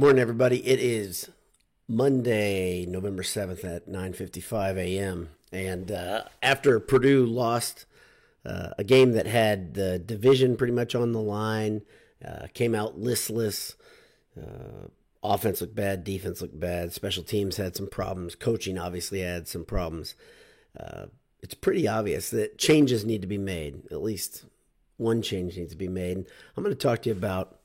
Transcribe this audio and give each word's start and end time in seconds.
Good 0.00 0.06
morning, 0.06 0.22
everybody. 0.22 0.66
It 0.66 0.78
is 0.80 1.28
Monday, 1.86 2.86
November 2.86 3.22
7th 3.22 3.64
at 3.64 3.86
9.55 3.86 4.78
a.m. 4.78 5.28
And 5.52 5.92
uh, 5.92 6.22
after 6.42 6.80
Purdue 6.80 7.26
lost 7.26 7.84
uh, 8.46 8.70
a 8.78 8.82
game 8.82 9.12
that 9.12 9.26
had 9.26 9.74
the 9.74 9.98
division 9.98 10.56
pretty 10.56 10.72
much 10.72 10.94
on 10.94 11.12
the 11.12 11.20
line, 11.20 11.82
uh, 12.26 12.46
came 12.54 12.74
out 12.74 12.98
listless, 12.98 13.76
uh, 14.40 14.86
offense 15.22 15.60
looked 15.60 15.74
bad, 15.74 16.02
defense 16.02 16.40
looked 16.40 16.58
bad, 16.58 16.94
special 16.94 17.22
teams 17.22 17.58
had 17.58 17.76
some 17.76 17.86
problems, 17.86 18.34
coaching 18.34 18.78
obviously 18.78 19.20
had 19.20 19.46
some 19.48 19.66
problems. 19.66 20.14
Uh, 20.80 21.08
it's 21.42 21.52
pretty 21.52 21.86
obvious 21.86 22.30
that 22.30 22.56
changes 22.56 23.04
need 23.04 23.20
to 23.20 23.28
be 23.28 23.36
made. 23.36 23.82
At 23.90 24.00
least 24.00 24.46
one 24.96 25.20
change 25.20 25.58
needs 25.58 25.72
to 25.72 25.76
be 25.76 25.88
made. 25.88 26.24
I'm 26.56 26.64
going 26.64 26.74
to 26.74 26.82
talk 26.82 27.02
to 27.02 27.10
you 27.10 27.14
about 27.14 27.59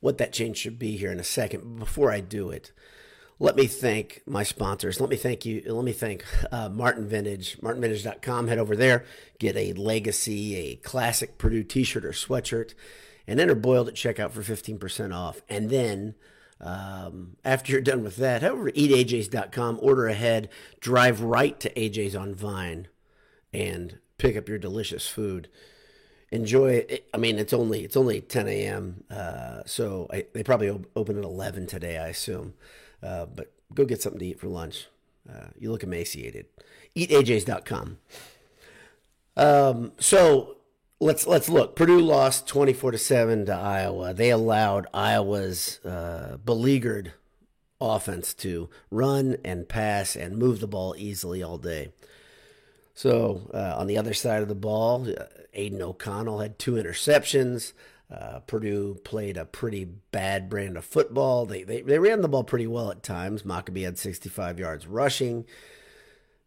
what 0.00 0.18
that 0.18 0.32
change 0.32 0.58
should 0.58 0.78
be 0.78 0.96
here 0.96 1.12
in 1.12 1.20
a 1.20 1.24
second. 1.24 1.78
Before 1.78 2.10
I 2.10 2.20
do 2.20 2.50
it, 2.50 2.72
let 3.38 3.56
me 3.56 3.66
thank 3.66 4.22
my 4.26 4.42
sponsors. 4.42 5.00
Let 5.00 5.10
me 5.10 5.16
thank 5.16 5.44
you. 5.44 5.62
Let 5.66 5.84
me 5.84 5.92
thank 5.92 6.24
uh, 6.52 6.68
Martin 6.68 7.08
Vintage, 7.08 7.58
martinvintage.com. 7.60 8.48
Head 8.48 8.58
over 8.58 8.74
there, 8.74 9.04
get 9.38 9.56
a 9.56 9.72
legacy, 9.74 10.56
a 10.56 10.76
classic 10.76 11.38
Purdue 11.38 11.62
t 11.62 11.84
shirt 11.84 12.04
or 12.04 12.12
sweatshirt, 12.12 12.74
and 13.26 13.38
enter 13.38 13.54
Boiled 13.54 13.88
at 13.88 13.94
checkout 13.94 14.32
for 14.32 14.42
15% 14.42 15.14
off. 15.14 15.42
And 15.48 15.70
then 15.70 16.14
um, 16.60 17.36
after 17.44 17.72
you're 17.72 17.80
done 17.80 18.02
with 18.02 18.16
that, 18.16 18.42
head 18.42 18.50
over 18.50 18.70
to 18.70 18.78
eatajs.com, 18.78 19.78
order 19.80 20.08
ahead, 20.08 20.48
drive 20.80 21.20
right 21.20 21.58
to 21.60 21.70
AJ's 21.74 22.16
on 22.16 22.34
Vine, 22.34 22.88
and 23.52 23.98
pick 24.18 24.36
up 24.36 24.48
your 24.48 24.58
delicious 24.58 25.06
food 25.06 25.48
enjoy 26.30 26.84
it. 26.88 27.08
I 27.12 27.16
mean, 27.16 27.38
it's 27.38 27.52
only 27.52 27.84
it's 27.84 27.96
only 27.96 28.20
10 28.20 28.48
a.m. 28.48 29.04
Uh, 29.10 29.62
so 29.66 30.06
I, 30.12 30.26
they 30.32 30.42
probably 30.42 30.70
op- 30.70 30.86
open 30.96 31.18
at 31.18 31.24
11 31.24 31.66
today, 31.66 31.98
I 31.98 32.08
assume. 32.08 32.54
Uh, 33.02 33.26
but 33.26 33.52
go 33.74 33.84
get 33.84 34.02
something 34.02 34.20
to 34.20 34.26
eat 34.26 34.40
for 34.40 34.48
lunch. 34.48 34.88
Uh, 35.28 35.48
you 35.58 35.70
look 35.70 35.82
emaciated. 35.82 36.46
EatAJ's.com. 36.96 37.98
Um, 39.36 39.92
so 39.98 40.56
let's 41.00 41.26
let's 41.26 41.48
look. 41.48 41.76
Purdue 41.76 42.00
lost 42.00 42.46
24 42.48 42.92
to 42.92 42.98
seven 42.98 43.46
to 43.46 43.52
Iowa. 43.52 44.12
They 44.14 44.30
allowed 44.30 44.86
Iowa's 44.92 45.84
uh, 45.84 46.38
beleaguered 46.44 47.12
offense 47.80 48.34
to 48.34 48.68
run 48.90 49.36
and 49.44 49.68
pass 49.68 50.16
and 50.16 50.36
move 50.36 50.60
the 50.60 50.66
ball 50.66 50.94
easily 50.98 51.42
all 51.42 51.58
day. 51.58 51.92
So 52.98 53.48
uh, 53.54 53.76
on 53.76 53.86
the 53.86 53.96
other 53.96 54.12
side 54.12 54.42
of 54.42 54.48
the 54.48 54.56
ball, 54.56 55.06
Aidan 55.54 55.80
O'Connell 55.80 56.40
had 56.40 56.58
two 56.58 56.72
interceptions. 56.72 57.72
Uh, 58.10 58.40
Purdue 58.40 58.98
played 59.04 59.36
a 59.36 59.44
pretty 59.44 59.84
bad 59.84 60.48
brand 60.48 60.76
of 60.76 60.84
football. 60.84 61.46
They, 61.46 61.62
they 61.62 61.82
they 61.82 62.00
ran 62.00 62.22
the 62.22 62.28
ball 62.28 62.42
pretty 62.42 62.66
well 62.66 62.90
at 62.90 63.04
times. 63.04 63.44
Mockobee 63.44 63.84
had 63.84 63.98
65 63.98 64.58
yards 64.58 64.88
rushing. 64.88 65.44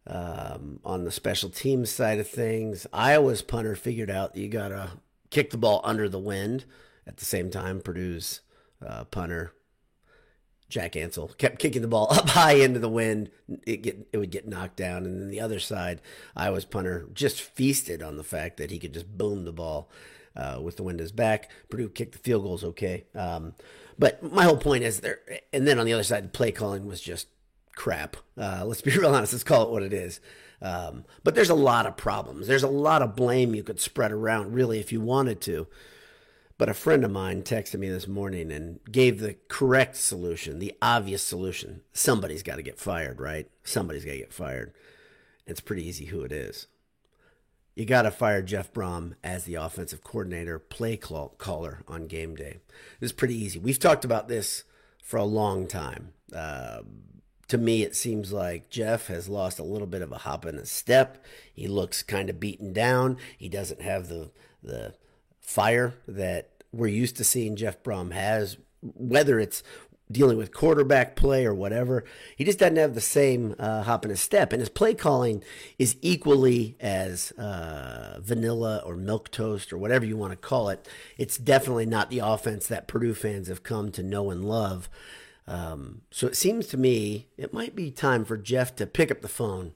Um, 0.06 0.82
on 0.84 1.06
the 1.06 1.12
special 1.12 1.50
teams 1.50 1.90
side 1.90 2.20
of 2.20 2.28
things, 2.28 2.86
Iowa's 2.92 3.42
punter 3.42 3.78
figured 3.78 4.10
out 4.10 4.36
you 4.36 4.50
gotta 4.50 4.90
kick 5.30 5.52
the 5.52 5.58
ball 5.58 5.80
under 5.86 6.10
the 6.10 6.20
wind. 6.20 6.66
At 7.08 7.16
the 7.16 7.24
same 7.26 7.50
time, 7.50 7.80
Purdue's 7.80 8.42
uh, 8.86 9.06
punter 9.06 9.54
Jack 10.72 10.96
Ansel 10.96 11.28
kept 11.38 11.60
kicking 11.60 11.84
the 11.84 11.88
ball 11.88 12.08
up 12.12 12.30
high 12.30 12.54
into 12.54 12.80
the 12.80 12.90
wind. 12.90 13.30
It 13.68 13.84
get 13.84 14.08
it 14.12 14.18
would 14.18 14.32
get 14.32 14.48
knocked 14.48 14.78
down, 14.78 15.06
and 15.06 15.22
then 15.22 15.30
the 15.30 15.42
other 15.42 15.60
side, 15.60 16.02
Iowa's 16.36 16.66
punter 16.66 17.08
just 17.14 17.42
feasted 17.42 18.02
on 18.02 18.18
the 18.18 18.24
fact 18.24 18.58
that 18.58 18.72
he 18.72 18.80
could 18.80 18.94
just 18.94 19.18
boom 19.18 19.46
the 19.46 19.52
ball 19.52 19.92
uh, 20.36 20.60
with 20.64 20.78
the 20.78 20.84
wind 20.84 21.00
his 21.00 21.12
back. 21.12 21.52
Purdue 21.70 21.90
kicked 21.90 22.14
the 22.14 22.20
field 22.20 22.44
goals 22.44 22.64
okay, 22.64 23.06
um, 23.14 23.54
but 24.00 24.24
my 24.32 24.44
whole 24.46 24.58
point 24.58 24.84
is 24.84 25.02
there. 25.02 25.20
And 25.54 25.68
then 25.68 25.78
on 25.78 25.86
the 25.86 25.94
other 25.94 26.04
side, 26.04 26.24
the 26.24 26.30
play 26.30 26.52
calling 26.52 26.88
was 26.88 27.02
just 27.02 27.28
crap. 27.76 28.18
Uh, 28.38 28.64
let's 28.66 28.82
be 28.82 28.92
real 28.98 29.14
honest. 29.14 29.34
Let's 29.34 29.44
call 29.44 29.64
it 29.64 29.72
what 29.72 29.84
it 29.84 29.94
is. 29.94 30.20
Um, 30.62 31.06
but 31.24 31.36
there's 31.36 31.50
a 31.50 31.56
lot 31.56 31.86
of 31.86 31.98
problems. 31.98 32.48
There's 32.48 32.64
a 32.64 32.70
lot 32.70 33.02
of 33.02 33.16
blame 33.16 33.56
you 33.56 33.64
could 33.64 33.80
spread 33.80 34.12
around, 34.12 34.54
really, 34.54 34.80
if 34.80 34.92
you 34.92 35.02
wanted 35.02 35.42
to. 35.42 35.68
But 36.62 36.70
a 36.70 36.76
friend 36.76 37.04
of 37.04 37.10
mine 37.10 37.42
texted 37.42 37.80
me 37.80 37.90
this 37.90 38.08
morning 38.08 38.52
and 38.52 38.80
gave 38.84 39.20
the 39.20 39.36
correct 39.48 39.96
solution, 39.96 40.60
the 40.60 40.76
obvious 40.80 41.24
solution. 41.24 41.82
Somebody's 41.92 42.44
got 42.44 42.58
to 42.58 42.62
get 42.62 42.78
fired, 42.78 43.20
right? 43.20 43.50
Somebody's 43.64 44.06
got 44.06 44.12
to 44.12 44.20
get 44.20 44.32
fired. 44.32 44.72
It's 45.48 45.60
pretty 45.60 45.88
easy 45.88 46.06
who 46.06 46.22
it 46.22 46.32
is. 46.32 46.68
You 47.74 47.86
got 47.86 48.04
to 48.04 48.12
fire 48.12 48.44
Jeff 48.44 48.72
Brohm 48.72 49.16
as 49.24 49.46
the 49.46 49.56
offensive 49.56 50.04
coordinator, 50.04 50.60
play 50.60 50.98
caller 50.98 51.82
on 51.88 52.06
game 52.06 52.36
day. 52.36 52.60
Is 53.00 53.12
pretty 53.12 53.44
easy. 53.44 53.58
We've 53.58 53.80
talked 53.80 54.06
about 54.06 54.28
this 54.28 54.64
for 55.04 55.18
a 55.18 55.24
long 55.24 55.66
time. 55.66 56.14
Uh, 56.32 56.82
to 57.48 57.58
me, 57.58 57.82
it 57.82 57.96
seems 57.96 58.32
like 58.32 58.70
Jeff 58.70 59.08
has 59.08 59.28
lost 59.28 59.58
a 59.58 59.64
little 59.64 59.88
bit 59.88 60.04
of 60.04 60.12
a 60.12 60.20
hop 60.20 60.46
in 60.46 60.58
his 60.58 60.70
step. 60.70 61.26
He 61.52 61.68
looks 61.68 62.04
kind 62.04 62.30
of 62.30 62.40
beaten 62.40 62.72
down. 62.72 63.18
He 63.36 63.50
doesn't 63.50 63.82
have 63.82 64.10
the 64.10 64.30
the 64.62 64.94
fire 65.42 65.96
that 66.08 66.50
we're 66.72 66.88
used 66.88 67.18
to 67.18 67.24
seeing 67.24 67.56
Jeff 67.56 67.84
Brohm 67.84 68.14
has, 68.14 68.58
whether 68.82 69.40
it's 69.40 69.64
dealing 70.12 70.38
with 70.38 70.54
quarterback 70.54 71.16
play 71.16 71.46
or 71.46 71.54
whatever. 71.54 72.04
He 72.36 72.44
just 72.44 72.60
doesn't 72.60 72.78
have 72.78 72.96
the 72.96 73.02
same 73.02 73.56
uh, 73.58 73.84
hop 73.84 74.04
in 74.06 74.12
his 74.12 74.22
step, 74.22 74.52
and 74.52 74.60
his 74.60 74.70
play 74.70 74.94
calling 74.94 75.44
is 75.80 75.96
equally 76.02 76.76
as 76.80 77.32
uh, 77.32 78.20
vanilla 78.22 78.82
or 78.86 78.96
milk 78.96 79.32
toast 79.32 79.72
or 79.72 79.78
whatever 79.78 80.06
you 80.06 80.18
want 80.18 80.32
to 80.32 80.38
call 80.38 80.70
it. 80.70 80.88
It's 81.18 81.38
definitely 81.38 81.86
not 81.86 82.10
the 82.10 82.20
offense 82.20 82.68
that 82.68 82.88
Purdue 82.88 83.14
fans 83.14 83.48
have 83.48 83.64
come 83.64 83.92
to 83.92 84.04
know 84.04 84.30
and 84.30 84.46
love. 84.46 84.90
Um, 85.48 86.02
so 86.12 86.28
it 86.28 86.36
seems 86.36 86.68
to 86.68 86.78
me 86.78 87.28
it 87.38 87.54
might 87.54 87.76
be 87.76 87.92
time 87.92 88.26
for 88.26 88.38
Jeff 88.38 88.76
to 88.78 88.86
pick 88.86 89.12
up 89.12 89.22
the 89.22 89.28
phone 89.28 89.74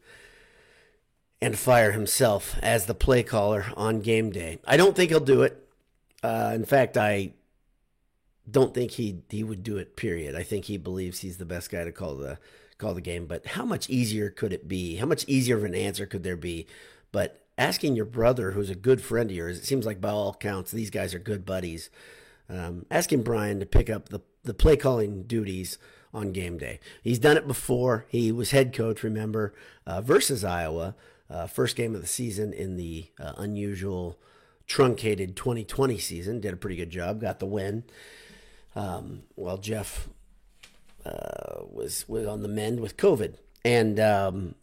and 1.42 1.58
fire 1.58 1.92
himself 1.92 2.58
as 2.62 2.86
the 2.86 2.96
play 2.96 3.24
caller 3.24 3.66
on 3.76 4.02
game 4.02 4.32
day. 4.32 4.60
I 4.66 4.78
don't 4.78 4.96
think 4.96 5.10
he'll 5.10 5.20
do 5.20 5.44
it. 5.44 5.68
Uh, 6.24 6.52
in 6.56 6.66
fact, 6.66 6.98
I 6.98 7.34
don't 8.50 8.74
think 8.74 8.92
he 8.92 9.22
he 9.30 9.44
would 9.44 9.64
do 9.64 9.78
it. 9.78 9.96
Period. 9.96 10.36
I 10.36 10.44
think 10.44 10.66
he 10.66 10.78
believes 10.78 11.20
he's 11.20 11.38
the 11.38 11.46
best 11.46 11.70
guy 11.70 11.84
to 11.84 11.92
call 11.92 12.16
the 12.16 12.40
call 12.78 12.94
the 12.94 13.02
game. 13.02 13.26
But 13.26 13.46
how 13.46 13.66
much 13.66 13.90
easier 13.90 14.30
could 14.30 14.54
it 14.54 14.68
be? 14.68 14.96
How 14.96 15.06
much 15.06 15.26
easier 15.28 15.58
of 15.58 15.64
an 15.64 15.76
answer 15.76 16.06
could 16.06 16.24
there 16.24 16.38
be? 16.38 16.68
But 17.12 17.46
asking 17.58 17.96
your 17.96 18.06
brother, 18.06 18.52
who's 18.52 18.70
a 18.70 18.76
good 18.76 19.02
friend 19.02 19.30
of 19.30 19.36
yours, 19.36 19.58
it 19.58 19.66
seems 19.66 19.86
like 19.86 20.02
by 20.02 20.10
all 20.10 20.30
accounts 20.30 20.72
these 20.72 20.90
guys 20.90 21.14
are 21.14 21.20
good 21.20 21.46
buddies. 21.46 21.90
Um, 22.50 22.86
asking 22.92 23.24
Brian 23.24 23.60
to 23.60 23.66
pick 23.66 23.90
up 23.90 24.10
the 24.10 24.22
the 24.44 24.54
play 24.54 24.78
calling 24.78 25.24
duties 25.24 25.78
on 26.14 26.32
game 26.32 26.58
day. 26.58 26.80
He's 27.04 27.20
done 27.20 27.38
it 27.38 27.48
before. 27.48 28.06
He 28.08 28.32
was 28.32 28.52
head 28.52 28.74
coach, 28.74 29.04
remember, 29.04 29.54
uh, 29.86 30.02
versus 30.02 30.44
Iowa, 30.44 30.96
uh, 31.30 31.48
first 31.48 31.76
game 31.76 31.96
of 31.96 32.02
the 32.02 32.08
season 32.08 32.54
in 32.54 32.78
the 32.78 33.08
uh, 33.20 33.34
unusual 33.38 34.20
truncated 34.68 35.36
2020 35.36 35.98
season. 35.98 36.40
Did 36.40 36.54
a 36.54 36.58
pretty 36.58 36.76
good 36.76 36.90
job, 36.90 37.22
got 37.22 37.40
the 37.40 37.46
win. 37.46 37.84
Um, 38.76 39.24
well, 39.36 39.58
Jeff 39.58 40.10
uh, 41.06 41.64
was 41.72 42.08
was 42.08 42.28
on 42.28 42.42
the 42.42 42.48
mend 42.48 42.80
with 42.80 42.98
COVID, 42.98 43.36
and 43.64 44.00
um, 44.00 44.56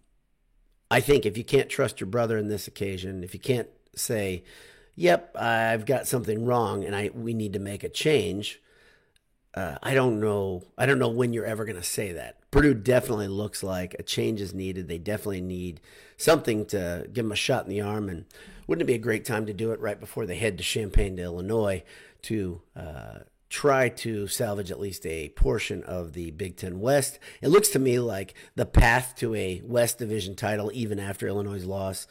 I 0.91 1.01
think 1.01 1.25
if 1.25 1.39
you 1.39 1.45
can't 1.45 1.69
trust 1.69 2.01
your 2.01 2.09
brother 2.09 2.37
in 2.37 2.49
this 2.49 2.67
occasion, 2.69 3.25
if 3.25 3.33
you 3.33 3.41
can't 3.41 3.69
say, 3.97 4.45
"Yep, 4.97 5.37
I've 5.37 5.87
got 5.87 6.07
something 6.07 6.45
wrong, 6.45 6.85
and 6.85 6.95
I 6.95 7.11
we 7.15 7.33
need 7.33 7.55
to 7.55 7.59
make 7.59 7.85
a 7.85 7.89
change," 7.89 8.61
uh, 9.55 9.77
I 9.83 9.95
don't 9.95 10.21
know. 10.21 10.63
I 10.79 10.87
don't 10.87 10.99
know 10.99 11.09
when 11.09 11.33
you're 11.33 11.45
ever 11.45 11.65
going 11.65 11.77
to 11.77 11.83
say 11.83 12.13
that. 12.13 12.39
Purdue 12.51 12.75
definitely 12.75 13.29
looks 13.29 13.63
like 13.63 13.95
a 13.99 14.03
change 14.03 14.41
is 14.41 14.55
needed. 14.55 14.89
They 14.89 14.99
definitely 14.99 15.43
need 15.43 15.81
something 16.17 16.65
to 16.67 17.07
give 17.13 17.25
them 17.25 17.33
a 17.33 17.37
shot 17.37 17.65
in 17.65 17.71
the 17.71 17.81
arm. 17.81 18.09
And 18.09 18.25
wouldn't 18.67 18.83
it 18.83 18.93
be 18.93 18.95
a 18.95 18.99
great 18.99 19.25
time 19.25 19.47
to 19.47 19.53
do 19.53 19.73
it 19.73 19.81
right 19.81 20.01
before 20.01 20.25
they 20.25 20.37
head 20.37 20.57
to 20.59 20.65
Champaign, 20.65 21.17
to 21.17 21.23
Illinois, 21.23 21.83
to 22.23 22.63
uh, 22.75 23.19
try 23.51 23.91
to 23.91 24.27
salvage 24.27 24.71
at 24.71 24.81
least 24.81 25.05
a 25.05 25.29
portion 25.31 25.83
of 25.83 26.15
the 26.15 26.31
Big 26.31 26.57
Ten 26.57 26.81
West? 26.81 27.19
It 27.43 27.49
looks 27.49 27.69
to 27.71 27.79
me 27.79 27.99
like 27.99 28.35
the 28.55 28.67
path 28.67 29.15
to 29.17 29.35
a 29.35 29.61
West 29.65 29.99
Division 29.99 30.35
title, 30.35 30.71
even 30.73 30.99
after 30.99 31.29
Illinois' 31.29 31.65
loss, 31.65 32.07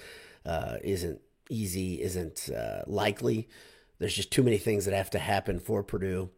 uh, 0.45 0.77
isn't 0.83 1.21
easy, 1.49 2.01
isn't 2.01 2.49
uh, 2.49 2.83
likely. 2.85 3.49
There's 3.97 4.15
just 4.15 4.31
too 4.31 4.43
many 4.43 4.57
things 4.57 4.85
that 4.85 4.93
have 4.93 5.09
to 5.11 5.19
happen 5.19 5.59
for 5.59 5.83
Purdue 5.83 6.29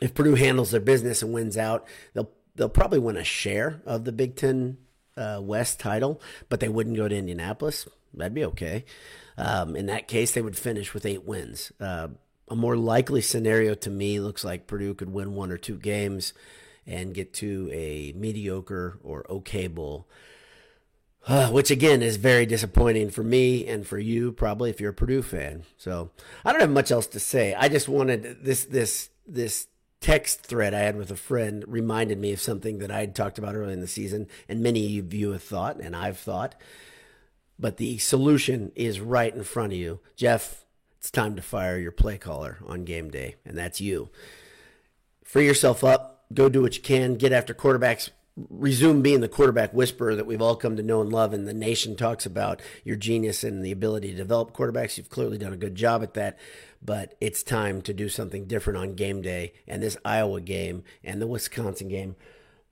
if 0.00 0.14
Purdue 0.14 0.34
handles 0.34 0.70
their 0.70 0.80
business 0.80 1.22
and 1.22 1.32
wins 1.32 1.56
out, 1.56 1.86
they'll 2.14 2.30
they'll 2.54 2.68
probably 2.68 2.98
win 2.98 3.16
a 3.16 3.24
share 3.24 3.80
of 3.86 4.04
the 4.04 4.12
Big 4.12 4.36
Ten 4.36 4.78
uh, 5.16 5.40
West 5.42 5.80
title, 5.80 6.20
but 6.48 6.60
they 6.60 6.68
wouldn't 6.68 6.96
go 6.96 7.08
to 7.08 7.16
Indianapolis. 7.16 7.88
That'd 8.14 8.34
be 8.34 8.44
okay. 8.46 8.84
Um, 9.36 9.76
in 9.76 9.86
that 9.86 10.08
case, 10.08 10.32
they 10.32 10.42
would 10.42 10.56
finish 10.56 10.94
with 10.94 11.04
eight 11.04 11.24
wins. 11.24 11.72
Uh, 11.78 12.08
a 12.48 12.56
more 12.56 12.76
likely 12.76 13.20
scenario 13.20 13.74
to 13.74 13.90
me 13.90 14.20
looks 14.20 14.44
like 14.44 14.66
Purdue 14.66 14.94
could 14.94 15.12
win 15.12 15.34
one 15.34 15.50
or 15.50 15.58
two 15.58 15.76
games 15.76 16.32
and 16.86 17.14
get 17.14 17.34
to 17.34 17.68
a 17.72 18.12
mediocre 18.16 18.98
or 19.02 19.26
okay 19.30 19.66
bowl. 19.66 20.08
Uh, 21.26 21.48
which 21.50 21.70
again 21.70 22.02
is 22.02 22.16
very 22.16 22.46
disappointing 22.46 23.10
for 23.10 23.22
me 23.22 23.66
and 23.66 23.86
for 23.86 23.98
you, 23.98 24.32
probably 24.32 24.70
if 24.70 24.80
you're 24.80 24.90
a 24.90 24.94
Purdue 24.94 25.22
fan. 25.22 25.64
So 25.76 26.10
I 26.44 26.52
don't 26.52 26.60
have 26.60 26.70
much 26.70 26.90
else 26.90 27.08
to 27.08 27.20
say. 27.20 27.54
I 27.54 27.68
just 27.68 27.88
wanted 27.88 28.44
this 28.44 28.64
this 28.64 29.10
this 29.26 29.66
text 30.00 30.40
thread 30.42 30.74
I 30.74 30.80
had 30.80 30.96
with 30.96 31.10
a 31.10 31.16
friend 31.16 31.64
reminded 31.66 32.18
me 32.18 32.32
of 32.32 32.40
something 32.40 32.78
that 32.78 32.90
I 32.90 33.00
had 33.00 33.14
talked 33.14 33.38
about 33.38 33.54
early 33.54 33.72
in 33.72 33.80
the 33.80 33.86
season, 33.86 34.28
and 34.48 34.62
many 34.62 34.98
of 34.98 35.12
you 35.12 35.32
have 35.32 35.42
thought, 35.42 35.80
and 35.80 35.96
I've 35.96 36.18
thought. 36.18 36.54
But 37.58 37.78
the 37.78 37.98
solution 37.98 38.72
is 38.74 39.00
right 39.00 39.34
in 39.34 39.42
front 39.42 39.72
of 39.72 39.78
you. 39.78 40.00
Jeff, 40.14 40.64
it's 40.98 41.10
time 41.10 41.36
to 41.36 41.42
fire 41.42 41.78
your 41.78 41.92
play 41.92 42.18
caller 42.18 42.58
on 42.66 42.84
game 42.84 43.10
day, 43.10 43.36
and 43.44 43.56
that's 43.56 43.80
you. 43.80 44.10
Free 45.24 45.46
yourself 45.46 45.82
up, 45.82 46.24
go 46.32 46.48
do 46.48 46.62
what 46.62 46.76
you 46.76 46.82
can, 46.82 47.14
get 47.14 47.32
after 47.32 47.54
quarterbacks 47.54 48.10
resume 48.36 49.00
being 49.00 49.20
the 49.20 49.28
quarterback 49.28 49.72
whisperer 49.72 50.14
that 50.14 50.26
we've 50.26 50.42
all 50.42 50.56
come 50.56 50.76
to 50.76 50.82
know 50.82 51.00
and 51.00 51.10
love 51.10 51.32
and 51.32 51.48
the 51.48 51.54
nation 51.54 51.96
talks 51.96 52.26
about 52.26 52.60
your 52.84 52.96
genius 52.96 53.42
and 53.42 53.64
the 53.64 53.72
ability 53.72 54.10
to 54.10 54.16
develop 54.16 54.54
quarterbacks. 54.54 54.98
You've 54.98 55.08
clearly 55.08 55.38
done 55.38 55.54
a 55.54 55.58
good 55.58 55.74
job 55.74 56.02
at 56.02 56.14
that 56.14 56.38
but 56.82 57.14
it's 57.20 57.42
time 57.42 57.80
to 57.82 57.94
do 57.94 58.08
something 58.08 58.46
different 58.46 58.78
on 58.78 58.94
game 58.94 59.22
day. 59.22 59.54
And 59.66 59.82
this 59.82 59.96
iowa 60.04 60.40
game 60.40 60.84
and 61.02 61.20
the 61.20 61.26
wisconsin 61.26 61.88
game 61.88 62.16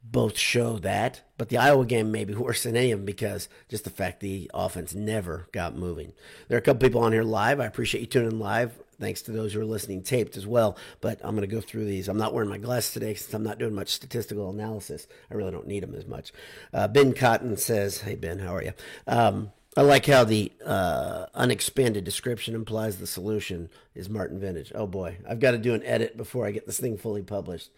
both 0.03 0.37
show 0.37 0.79
that 0.81 1.23
but 1.39 1.49
the 1.49 1.57
iowa 1.57 1.87
game 1.87 2.13
may 2.13 2.25
be 2.27 2.35
worse 2.35 2.65
than 2.65 2.77
any 2.77 2.93
of 2.93 2.99
them 2.99 3.07
because 3.07 3.49
just 3.71 3.85
the 3.85 3.91
fact 3.91 4.21
the 4.21 4.51
offense 4.53 4.95
never 4.95 5.49
got 5.53 5.77
moving. 5.77 6.13
There 6.49 6.57
are 6.57 6.61
a 6.61 6.63
couple 6.63 6.87
people 6.87 7.03
on 7.03 7.13
here 7.13 7.23
live. 7.23 7.59
I 7.59 7.65
appreciate 7.65 8.03
you 8.03 8.07
tuning 8.07 8.33
in 8.33 8.39
live 8.39 8.79
thanks 8.99 9.23
to 9.23 9.33
those 9.33 9.53
who 9.53 9.61
are 9.61 9.65
listening 9.65 10.03
taped 10.03 10.37
as 10.37 10.47
well. 10.47 10.77
But 11.01 11.21
I'm 11.23 11.37
going 11.37 11.49
to 11.49 11.55
go 11.55 11.61
through 11.61 11.85
these. 11.85 12.09
I'm 12.09 12.19
not 12.19 12.35
wearing 12.35 12.51
my 12.51 12.59
glasses 12.59 12.93
today 12.93 13.15
since 13.15 13.33
I'm 13.35 13.43
not 13.43 13.59
doing 13.59 13.75
much 13.75 13.91
statistical 13.91 14.51
analysis. 14.51 15.07
I 15.31 15.35
really 15.35 15.53
don't 15.53 15.67
need 15.67 15.83
them 15.83 15.95
as 15.95 16.07
much. 16.07 16.33
Uh, 16.73 16.89
ben 16.89 17.13
Cotton 17.13 17.57
says, 17.57 18.03
Hey, 18.03 18.15
Ben, 18.15 18.39
how 18.39 18.55
are 18.55 18.63
you? 18.63 18.73
Um, 19.07 19.53
I 19.77 19.83
like 19.83 20.07
how 20.07 20.23
the 20.23 20.53
uh, 20.65 21.27
unexpanded 21.35 22.05
description 22.05 22.55
implies 22.55 22.99
the 22.99 23.07
solution 23.07 23.71
is 23.95 24.09
Martin 24.09 24.39
Vintage. 24.39 24.71
Oh 24.75 24.87
boy, 24.87 25.17
I've 25.29 25.41
got 25.41 25.51
to 25.51 25.59
do 25.59 25.75
an 25.75 25.83
edit 25.85 26.17
before 26.17 26.47
I 26.47 26.53
get 26.53 26.67
this 26.67 26.79
thing 26.79 26.97
fully 26.97 27.23
published. 27.23 27.71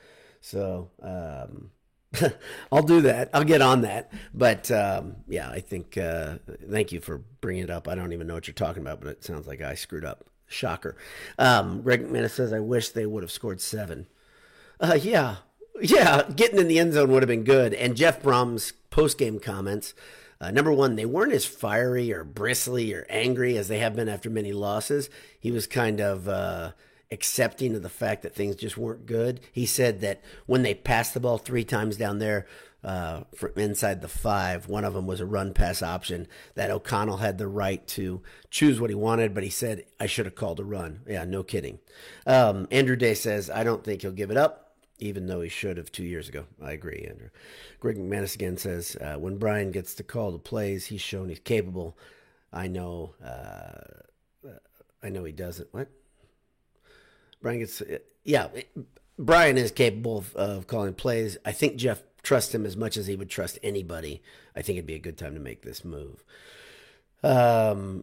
So 0.43 0.91
um, 1.03 1.71
I'll 2.73 2.83
do 2.83 3.01
that. 3.03 3.31
I'll 3.33 3.45
get 3.45 3.63
on 3.63 3.83
that. 3.83 4.13
But 4.35 4.71
um, 4.71 5.17
yeah, 5.27 5.49
I 5.49 5.61
think 5.61 5.97
uh, 5.97 6.37
thank 6.71 6.93
you 6.93 7.01
for 7.01 7.19
bringing 7.41 7.65
it 7.65 7.71
up. 7.71 7.89
I 7.89 7.95
don't 7.95 8.13
even 8.13 8.27
know 8.27 8.35
what 8.35 8.47
you're 8.47 8.55
talking 8.55 8.83
about, 8.83 9.01
but 9.01 9.09
it 9.09 9.25
sounds 9.25 9.47
like 9.47 9.63
I 9.63 9.75
screwed 9.75 10.05
up. 10.05 10.27
Shocker. 10.47 10.97
Um, 11.39 11.83
Greg 11.83 12.07
McManus 12.07 12.31
says, 12.31 12.53
I 12.53 12.61
wish 12.61 12.91
they 12.91 13.07
would 13.07 13.23
have 13.23 13.33
scored 13.33 13.61
seven. 13.61 14.07
Uh, 14.81 14.99
yeah. 15.01 15.37
Yeah, 15.81 16.23
getting 16.35 16.59
in 16.59 16.69
the 16.69 16.79
end 16.79 16.95
zone 16.95 17.11
would 17.11 17.23
have 17.23 17.29
been 17.29 17.45
good. 17.45 17.75
And 17.75 17.97
Jeff 17.97 18.23
Brohm's 18.23 18.73
post 18.91 19.19
game 19.19 19.39
comments 19.39 19.93
uh, 20.41 20.51
number 20.51 20.73
one, 20.73 20.97
they 20.97 21.07
weren't 21.07 21.33
as 21.33 21.47
fiery 21.47 22.13
or 22.13 22.23
bristly 22.23 22.93
or 22.93 23.07
angry 23.09 23.57
as 23.57 23.69
they 23.69 23.79
have 23.79 23.97
been 23.97 24.09
after 24.09 24.29
many 24.29 24.53
losses. 24.53 25.09
He 25.41 25.51
was 25.51 25.67
kind 25.67 26.01
of 26.01 26.29
uh, 26.29 26.73
accepting 27.11 27.75
of 27.75 27.83
the 27.83 27.89
fact 27.89 28.23
that 28.23 28.35
things 28.35 28.57
just 28.57 28.77
weren't 28.77 29.07
good. 29.07 29.41
He 29.51 29.65
said 29.65 30.01
that 30.03 30.21
when 30.45 30.63
they 30.63 30.75
passed 30.75 31.15
the 31.15 31.21
ball 31.21 31.39
three 31.39 31.65
times 31.65 31.97
down 31.97 32.19
there, 32.19 32.47
uh, 32.87 33.25
from 33.35 33.53
inside 33.57 34.01
the 34.01 34.09
five. 34.09 34.69
One 34.69 34.85
of 34.85 34.95
them 34.95 35.07
was 35.07 35.21
a 35.21 35.27
run 35.27 35.53
pass 35.53 35.83
option 35.83 36.29
that 36.55 36.71
O'Connell 36.71 37.19
had 37.19 37.37
the 37.37 37.49
right 37.49 37.87
to 37.89 38.23
choose 38.49 38.81
what 38.81 38.91
he 38.91 38.97
wanted, 38.97 39.35
but 39.35 39.43
he 39.43 39.51
said, 39.51 39.85
I 40.01 40.07
should 40.07 40.25
have 40.25 40.37
called 40.37 40.61
a 40.61 40.65
run. 40.65 41.01
Yeah, 41.07 41.25
no 41.25 41.43
kidding. 41.43 41.81
Um, 42.27 42.69
Andrew 42.71 42.97
Day 42.97 43.15
says, 43.15 43.51
I 43.51 43.65
don't 43.65 43.85
think 43.85 44.03
he'll 44.03 44.13
give 44.13 44.31
it 44.31 44.37
up. 44.39 44.63
Even 44.99 45.27
though 45.27 45.43
he 45.43 45.51
should 45.51 45.77
have 45.77 45.93
two 45.93 46.05
years 46.05 46.27
ago. 46.27 46.47
I 46.63 46.73
agree, 46.73 47.07
Andrew. 47.07 47.29
Greg 47.81 47.99
McManus 47.99 48.35
again 48.35 48.57
says, 48.57 48.97
uh, 48.99 49.17
when 49.17 49.37
Brian 49.37 49.71
gets 49.71 49.95
to 49.97 50.03
call 50.03 50.33
the 50.33 50.39
plays, 50.39 50.87
he's 50.87 51.03
shown 51.03 51.29
he's 51.29 51.39
capable. 51.39 51.99
I 52.51 52.69
know, 52.69 53.15
uh, 53.23 54.49
I 55.03 55.11
know 55.11 55.25
he 55.25 55.33
doesn't. 55.33 55.69
What? 55.73 55.89
Brian 57.43 57.59
gets, 57.59 57.83
yeah, 58.25 58.49
Brian 59.19 59.59
is 59.59 59.71
capable 59.71 60.17
of, 60.17 60.35
of 60.35 60.67
calling 60.67 60.95
plays. 60.95 61.37
I 61.45 61.53
think 61.53 61.77
Jeff 61.77 62.03
trust 62.27 62.53
him 62.53 62.67
as 62.67 62.77
much 62.77 62.97
as 62.97 63.07
he 63.07 63.15
would 63.15 63.31
trust 63.31 63.57
anybody, 63.63 64.21
I 64.57 64.61
think 64.61 64.79
it'd 64.79 64.87
be 64.87 64.97
a 64.97 64.99
good 64.99 65.17
time 65.17 65.35
to 65.35 65.41
make 65.41 65.63
this 65.63 65.85
move. 65.85 66.25
Um, 67.23 68.03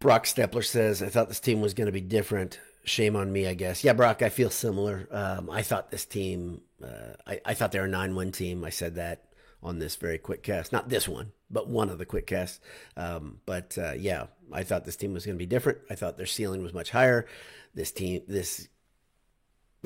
Brock 0.00 0.24
Stepler 0.24 0.64
says, 0.64 1.00
I 1.00 1.08
thought 1.10 1.28
this 1.28 1.38
team 1.38 1.60
was 1.60 1.72
going 1.72 1.86
to 1.86 1.92
be 1.92 2.00
different. 2.00 2.58
Shame 2.82 3.14
on 3.14 3.32
me, 3.32 3.46
I 3.46 3.54
guess. 3.54 3.84
Yeah, 3.84 3.92
Brock, 3.92 4.20
I 4.20 4.30
feel 4.30 4.50
similar. 4.50 5.06
Um, 5.12 5.48
I 5.48 5.62
thought 5.62 5.92
this 5.92 6.04
team, 6.04 6.62
uh, 6.82 7.14
I, 7.24 7.40
I, 7.44 7.54
thought 7.54 7.70
they 7.70 7.78
were 7.78 7.84
a 7.86 7.88
9 7.88 8.16
1 8.16 8.32
team. 8.32 8.64
I 8.64 8.70
said 8.70 8.96
that 8.96 9.22
on 9.62 9.78
this 9.78 9.94
very 9.94 10.18
quick 10.18 10.42
cast. 10.42 10.72
Not 10.72 10.88
this 10.88 11.08
one, 11.08 11.30
but 11.48 11.68
one 11.68 11.88
of 11.88 11.98
the 11.98 12.04
quick 12.04 12.26
casts. 12.26 12.58
Um, 12.96 13.38
but 13.46 13.78
uh, 13.78 13.92
yeah, 13.92 14.26
I 14.52 14.64
thought 14.64 14.84
this 14.84 14.96
team 14.96 15.14
was 15.14 15.24
going 15.24 15.36
to 15.36 15.42
be 15.42 15.46
different. 15.46 15.78
I 15.88 15.94
thought 15.94 16.16
their 16.16 16.26
ceiling 16.26 16.64
was 16.64 16.74
much 16.74 16.90
higher. 16.90 17.26
This 17.74 17.92
team, 17.92 18.22
this 18.26 18.68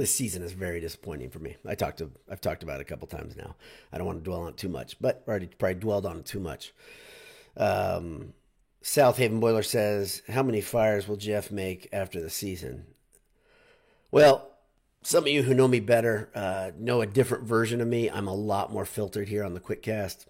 this 0.01 0.15
season 0.15 0.43
is 0.43 0.53
very 0.53 0.81
disappointing 0.81 1.29
for 1.31 1.39
me. 1.39 1.57
I 1.67 1.75
talked 1.75 1.99
to 1.99 2.11
I've 2.29 2.41
talked 2.41 2.63
about 2.63 2.81
it 2.81 2.83
a 2.83 2.87
couple 2.87 3.07
times 3.07 3.37
now. 3.37 3.55
I 3.93 3.99
don't 3.99 4.07
want 4.07 4.19
to 4.19 4.25
dwell 4.25 4.43
on 4.43 4.49
it 4.49 4.57
too 4.57 4.69
much, 4.69 4.97
but 5.01 5.23
already 5.29 5.47
probably 5.47 5.75
dwelled 5.75 6.07
on 6.07 6.19
it 6.19 6.27
too 6.27 6.41
much. 6.41 6.73
Um, 7.57 8.33
South 8.81 9.19
Haven 9.19 9.41
Boiler 9.41 9.63
says, 9.63 10.23
"How 10.29 10.43
many 10.43 10.63
fires 10.63 11.07
will 11.07 11.17
Jeff 11.17 11.51
make 11.51 11.89
after 11.93 12.21
the 12.21 12.31
season?" 12.31 12.87
Well, 14.11 14.51
some 15.03 15.25
of 15.25 15.29
you 15.29 15.43
who 15.43 15.55
know 15.55 15.69
me 15.69 15.81
better 15.81 16.31
uh, 16.35 16.71
know 16.79 17.03
a 17.03 17.07
different 17.07 17.45
version 17.45 17.81
of 17.83 17.89
me. 17.89 18.09
I'm 18.09 18.27
a 18.27 18.35
lot 18.35 18.73
more 18.73 18.87
filtered 18.87 19.29
here 19.29 19.45
on 19.45 19.53
the 19.53 19.61
QuickCast, 19.61 20.27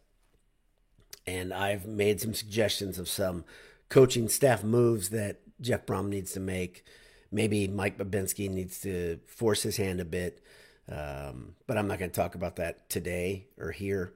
and 1.29 1.55
I've 1.55 1.87
made 1.87 2.21
some 2.21 2.35
suggestions 2.35 2.99
of 2.99 3.09
some 3.09 3.45
coaching 3.89 4.29
staff 4.29 4.65
moves 4.65 5.11
that 5.11 5.41
Jeff 5.61 5.87
Brohm 5.87 6.09
needs 6.09 6.33
to 6.33 6.41
make 6.41 6.85
maybe 7.33 7.69
Mike 7.69 7.99
Bobinski 7.99 8.51
needs 8.51 8.81
to 8.81 9.21
force 9.27 9.63
his 9.63 9.77
hand 9.77 10.01
a 10.01 10.05
bit. 10.05 10.43
Um, 10.89 11.55
but 11.67 11.79
I'm 11.79 11.87
not 11.87 11.99
going 11.99 12.11
to 12.11 12.17
talk 12.17 12.35
about 12.35 12.57
that 12.57 12.89
today 12.89 13.47
or 13.59 13.71
here. 13.71 14.15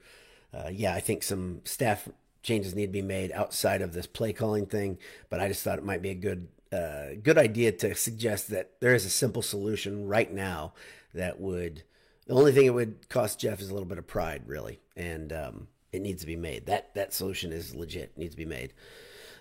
Uh, 0.52 0.69
yeah, 0.72 0.94
I 0.94 1.00
think 1.00 1.22
some 1.22 1.61
staff 1.64 2.08
changes 2.43 2.75
need 2.75 2.87
to 2.87 2.93
be 2.93 3.02
made 3.02 3.32
outside 3.32 3.81
of 3.81 3.93
this 3.93 4.06
play 4.06 4.32
calling 4.32 4.66
thing. 4.66 4.99
But 5.31 5.40
I 5.40 5.49
just 5.49 5.62
thought 5.62 5.78
it 5.78 5.84
might 5.84 6.02
be 6.02 6.11
a 6.11 6.14
good 6.14 6.49
uh, 6.72 7.14
good 7.22 7.38
idea 7.38 7.70
to 7.70 7.94
suggest 7.94 8.49
that 8.49 8.72
there 8.81 8.94
is 8.94 9.05
a 9.05 9.11
simple 9.11 9.43
solution 9.43 10.06
right 10.06 10.32
now 10.32 10.75
that 11.14 11.40
would. 11.40 11.84
The 12.26 12.34
only 12.34 12.52
thing 12.52 12.66
it 12.66 12.75
would 12.75 13.08
cost 13.11 13.38
Jeff 13.38 13.61
is 13.61 13.69
a 13.69 13.75
little 13.75 13.88
bit 13.88 13.99
of 13.99 14.06
pride, 14.06 14.44
really, 14.46 14.81
and 14.96 15.31
um, 15.32 15.69
it 15.93 16.00
needs 16.00 16.22
to 16.22 16.26
be 16.26 16.37
made. 16.37 16.66
That 16.66 16.94
that 16.94 17.12
solution 17.12 17.52
is 17.52 17.75
legit. 17.75 18.12
It 18.16 18.19
needs 18.19 18.32
to 18.32 18.38
be 18.38 18.46
made. 18.46 18.72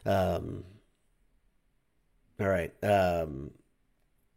Um, 0.06 0.66
all 2.40 2.48
right. 2.48 2.74
Um, 2.84 3.52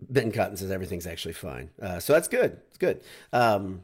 Ben 0.00 0.30
Cotton 0.32 0.56
says 0.56 0.70
everything's 0.70 1.06
actually 1.06 1.34
fine. 1.34 1.70
Uh, 1.80 2.00
so 2.00 2.12
that's 2.12 2.28
good. 2.28 2.60
It's 2.68 2.78
good. 2.78 3.00
Um, 3.32 3.82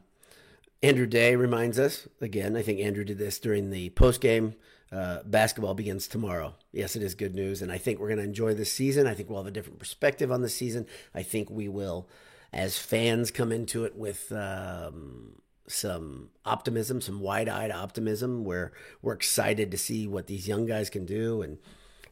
Andrew 0.81 1.07
Day 1.07 1.35
reminds 1.35 1.79
us 1.79 2.07
again. 2.21 2.55
I 2.55 2.61
think 2.61 2.79
Andrew 2.79 3.03
did 3.03 3.17
this 3.17 3.39
during 3.39 3.69
the 3.69 3.89
post 3.91 4.21
game. 4.21 4.55
Uh, 4.91 5.23
basketball 5.25 5.73
begins 5.73 6.07
tomorrow. 6.07 6.53
Yes, 6.71 6.95
it 6.95 7.01
is 7.01 7.15
good 7.15 7.33
news, 7.33 7.63
and 7.63 7.71
I 7.71 7.79
think 7.79 7.99
we're 7.99 8.09
going 8.09 8.19
to 8.19 8.23
enjoy 8.23 8.53
this 8.53 8.71
season. 8.71 9.07
I 9.07 9.15
think 9.15 9.27
we'll 9.27 9.39
have 9.39 9.47
a 9.47 9.51
different 9.51 9.79
perspective 9.79 10.31
on 10.31 10.41
the 10.41 10.49
season. 10.49 10.85
I 11.15 11.23
think 11.23 11.49
we 11.49 11.67
will, 11.67 12.07
as 12.51 12.77
fans, 12.77 13.31
come 13.31 13.51
into 13.51 13.85
it 13.85 13.95
with 13.95 14.31
um, 14.31 15.41
some 15.67 16.29
optimism, 16.45 17.01
some 17.01 17.21
wide-eyed 17.21 17.71
optimism, 17.71 18.43
where 18.43 18.71
we're 19.01 19.13
excited 19.13 19.71
to 19.71 19.77
see 19.79 20.07
what 20.07 20.27
these 20.27 20.47
young 20.47 20.67
guys 20.67 20.91
can 20.91 21.07
do. 21.07 21.41
And 21.41 21.57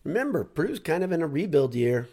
remember, 0.04 0.44
Purdue's 0.44 0.80
kind 0.80 1.04
of 1.04 1.12
in 1.12 1.22
a 1.22 1.28
rebuild 1.28 1.76
year. 1.76 2.08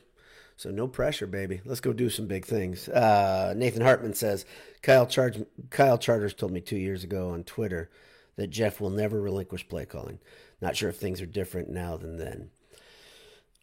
So 0.58 0.70
no 0.70 0.88
pressure, 0.88 1.28
baby. 1.28 1.60
Let's 1.64 1.80
go 1.80 1.92
do 1.92 2.10
some 2.10 2.26
big 2.26 2.44
things. 2.44 2.88
Uh, 2.88 3.54
Nathan 3.56 3.80
Hartman 3.80 4.14
says 4.14 4.44
Kyle 4.82 5.06
Charge, 5.06 5.44
Kyle 5.70 5.96
Charters 5.96 6.34
told 6.34 6.50
me 6.50 6.60
two 6.60 6.76
years 6.76 7.04
ago 7.04 7.30
on 7.30 7.44
Twitter 7.44 7.88
that 8.34 8.48
Jeff 8.48 8.80
will 8.80 8.90
never 8.90 9.20
relinquish 9.20 9.68
play 9.68 9.86
calling. 9.86 10.18
Not 10.60 10.76
sure 10.76 10.88
if 10.88 10.96
things 10.96 11.22
are 11.22 11.26
different 11.26 11.70
now 11.70 11.96
than 11.96 12.16
then. 12.16 12.50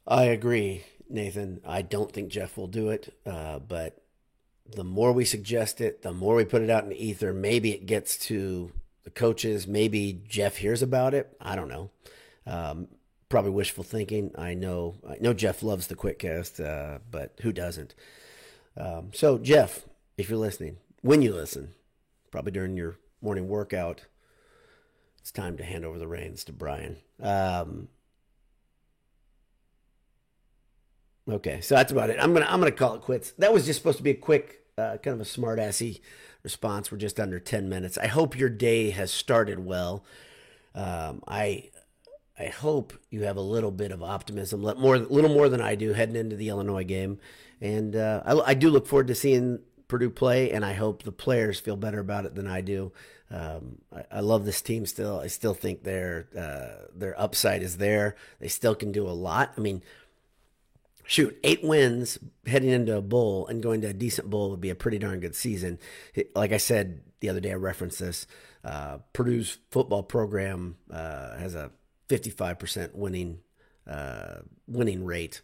I 0.08 0.24
agree, 0.24 0.86
Nathan. 1.10 1.60
I 1.66 1.82
don't 1.82 2.14
think 2.14 2.30
Jeff 2.30 2.56
will 2.56 2.68
do 2.68 2.92
it, 2.92 3.14
uh, 3.26 3.60
but 3.60 4.02
the 4.66 4.86
more 4.86 5.12
we 5.12 5.26
suggest 5.26 5.82
it, 5.82 6.02
the 6.02 6.14
more 6.14 6.36
we 6.36 6.46
put 6.46 6.62
it 6.62 6.70
out 6.70 6.84
in 6.84 6.90
the 6.90 7.06
ether. 7.06 7.34
Maybe 7.34 7.74
it 7.74 7.88
gets 7.88 8.16
to 8.28 8.72
the 9.04 9.10
coaches. 9.10 9.68
Maybe 9.68 10.22
Jeff 10.30 10.56
hears 10.56 10.82
about 10.82 11.14
it. 11.14 11.36
I 11.42 11.58
don't 11.58 11.68
know. 11.68 11.92
Um, 12.48 12.88
probably 13.30 13.52
wishful 13.52 13.84
thinking. 13.84 14.32
I 14.38 14.54
know 14.54 14.96
I 15.08 15.18
know 15.20 15.34
Jeff 15.34 15.64
loves 15.64 15.88
the 15.88 15.96
QuickCast, 15.96 16.64
uh, 16.64 17.00
but 17.10 17.34
who 17.42 17.52
doesn't? 17.52 17.96
Um, 18.78 19.12
so 19.14 19.38
Jeff, 19.38 19.86
if 20.18 20.30
you're 20.30 20.40
listening, 20.40 20.78
when 21.02 21.22
you 21.22 21.34
listen, 21.34 21.74
probably 22.32 22.52
during 22.52 22.78
your 22.78 22.98
morning 23.22 23.48
workout, 23.48 24.06
it's 25.20 25.32
time 25.32 25.58
to 25.58 25.64
hand 25.64 25.86
over 25.86 25.98
the 25.98 26.08
reins 26.08 26.44
to 26.46 26.54
Brian. 26.54 26.98
Um, 27.22 27.88
okay, 31.30 31.62
so 31.62 31.76
that's 31.76 31.92
about 31.92 32.10
it. 32.10 32.18
I'm 32.20 32.34
gonna 32.34 32.48
I'm 32.48 32.60
gonna 32.60 32.72
call 32.72 32.96
it 32.96 33.02
quits. 33.02 33.32
That 33.40 33.54
was 33.54 33.66
just 33.66 33.80
supposed 33.80 33.98
to 33.98 34.04
be 34.04 34.12
a 34.12 34.16
quick, 34.16 34.62
uh, 34.78 34.98
kind 34.98 35.16
of 35.16 35.22
a 35.22 35.26
smart 35.26 35.60
assy 35.60 36.02
response. 36.44 36.92
We're 36.92 37.00
just 37.00 37.20
under 37.20 37.40
10 37.40 37.68
minutes. 37.68 37.98
I 37.98 38.08
hope 38.08 38.38
your 38.38 38.50
day 38.50 38.92
has 38.92 39.12
started 39.12 39.66
well. 39.66 40.06
Um, 40.76 41.24
I 41.28 41.72
I 42.38 42.48
hope 42.48 42.94
you 43.10 43.24
have 43.24 43.38
a 43.38 43.42
little 43.42 43.72
bit 43.72 43.92
of 43.92 44.04
optimism, 44.04 44.62
more, 44.62 44.98
little 44.98 45.34
more 45.34 45.48
than 45.48 45.62
I 45.62 45.76
do, 45.76 45.94
heading 45.94 46.18
into 46.18 46.36
the 46.36 46.50
Illinois 46.50 46.84
game. 46.84 47.20
And 47.62 47.96
uh, 47.96 48.24
I, 48.26 48.52
I, 48.52 48.54
do 48.54 48.70
look 48.70 48.88
forward 48.88 49.08
to 49.08 49.16
seeing 49.16 49.60
Purdue 49.88 50.10
play, 50.10 50.52
and 50.52 50.66
I 50.66 50.74
hope 50.74 51.04
the 51.04 51.14
players 51.14 51.60
feel 51.60 51.78
better 51.78 52.00
about 52.00 52.26
it 52.26 52.36
than 52.36 52.48
I 52.48 52.60
do. 52.60 52.92
Um, 53.32 53.80
I, 53.96 54.18
I, 54.18 54.20
love 54.20 54.44
this 54.44 54.62
team 54.62 54.86
still. 54.86 55.20
I 55.20 55.28
still 55.28 55.54
think 55.54 55.84
their 55.84 56.28
uh, 56.38 56.88
their 56.94 57.20
upside 57.20 57.64
is 57.64 57.78
there. 57.78 58.16
They 58.40 58.50
still 58.50 58.76
can 58.76 58.92
do 58.92 59.08
a 59.08 59.10
lot. 59.12 59.54
I 59.58 59.62
mean, 59.62 59.82
shoot, 61.06 61.38
eight 61.44 61.64
wins 61.64 62.20
heading 62.46 62.70
into 62.70 62.98
a 62.98 63.02
bowl 63.02 63.48
and 63.48 63.64
going 63.64 63.82
to 63.82 63.88
a 63.88 63.94
decent 63.94 64.30
bowl 64.30 64.52
would 64.52 64.62
be 64.62 64.70
a 64.70 64.76
pretty 64.76 65.00
darn 65.00 65.22
good 65.22 65.36
season. 65.36 65.80
Like 66.36 66.52
I 66.52 66.58
said 66.58 67.02
the 67.22 67.30
other 67.30 67.40
day, 67.40 67.52
I 67.52 67.56
referenced 67.56 68.00
this. 68.00 68.28
Uh, 68.64 68.98
Purdue's 69.14 69.58
football 69.72 70.04
program 70.04 70.78
uh, 70.92 71.38
has 71.38 71.56
a 71.56 71.72
55% 72.10 72.94
winning 72.96 73.40
uh, 73.88 74.40
winning 74.68 75.06
rate 75.06 75.42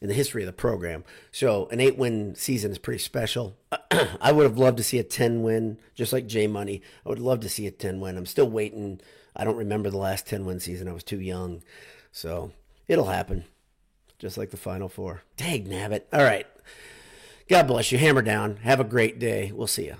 in 0.00 0.08
the 0.08 0.14
history 0.14 0.42
of 0.42 0.46
the 0.46 0.52
program. 0.52 1.04
So 1.30 1.68
an 1.70 1.80
eight 1.80 1.96
win 1.96 2.34
season 2.34 2.70
is 2.70 2.78
pretty 2.78 2.98
special. 2.98 3.56
I 4.20 4.32
would 4.32 4.44
have 4.44 4.58
loved 4.58 4.76
to 4.78 4.82
see 4.82 4.98
a 4.98 5.04
10 5.04 5.42
win, 5.42 5.78
just 5.94 6.12
like 6.12 6.26
J 6.26 6.46
Money. 6.46 6.82
I 7.06 7.08
would 7.08 7.20
love 7.20 7.40
to 7.40 7.48
see 7.48 7.66
a 7.66 7.70
10 7.70 8.00
win. 8.00 8.16
I'm 8.16 8.26
still 8.26 8.48
waiting. 8.48 9.00
I 9.34 9.44
don't 9.44 9.56
remember 9.56 9.90
the 9.90 9.98
last 9.98 10.26
10 10.26 10.44
win 10.44 10.60
season. 10.60 10.88
I 10.88 10.92
was 10.92 11.04
too 11.04 11.20
young. 11.20 11.62
So 12.10 12.52
it'll 12.88 13.06
happen 13.06 13.44
just 14.18 14.38
like 14.38 14.50
the 14.50 14.56
Final 14.56 14.88
Four. 14.88 15.22
Dang 15.36 15.66
nabbit. 15.66 16.02
All 16.12 16.22
right. 16.22 16.46
God 17.48 17.66
bless 17.66 17.90
you. 17.92 17.98
Hammer 17.98 18.22
down. 18.22 18.56
Have 18.58 18.80
a 18.80 18.84
great 18.84 19.18
day. 19.18 19.52
We'll 19.52 19.66
see 19.66 19.86
you. 19.86 19.96